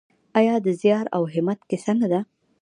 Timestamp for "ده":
2.11-2.19